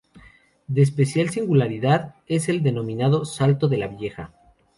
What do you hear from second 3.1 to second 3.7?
"Salto